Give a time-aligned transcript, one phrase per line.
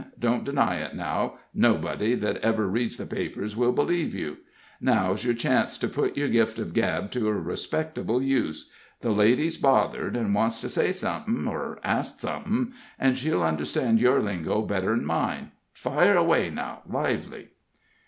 [0.19, 4.37] Don't deny it, now nobody that ever reads the papers will b'leeve you.
[4.81, 8.71] Now's yer chance to put yer gift of gab to a respectable use.
[9.01, 14.23] The lady's bothered, and wants to say somethin' or ask somethin', and she'll understand your
[14.23, 15.51] lingo better'n mine.
[15.71, 17.49] Fire away now, lively!"